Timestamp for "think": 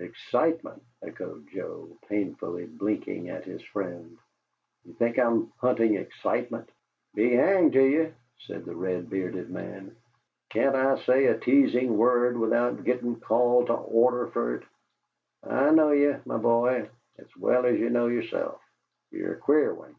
4.94-5.18